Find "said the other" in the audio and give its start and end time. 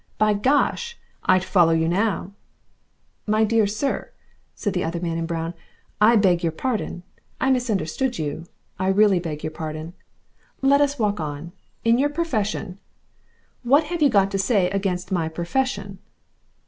4.55-4.99